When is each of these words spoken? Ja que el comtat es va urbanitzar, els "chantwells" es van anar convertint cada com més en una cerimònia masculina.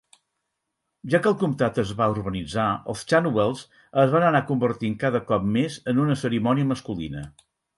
Ja 1.13 1.19
que 1.25 1.29
el 1.31 1.35
comtat 1.43 1.77
es 1.83 1.91
va 1.99 2.07
urbanitzar, 2.13 2.65
els 2.93 3.03
"chantwells" 3.13 3.63
es 4.07 4.17
van 4.17 4.27
anar 4.31 4.43
convertint 4.51 4.97
cada 5.07 5.23
com 5.29 5.55
més 5.59 5.81
en 5.93 6.03
una 6.07 6.17
cerimònia 6.27 6.73
masculina. 6.75 7.27